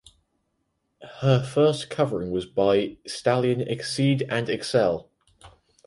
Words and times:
Her 1.19 1.43
first 1.43 1.91
covering 1.91 2.31
was 2.31 2.47
by 2.47 2.97
stallion 3.05 3.61
Exceed 3.61 4.23
And 4.31 4.49
Excel. 4.49 5.11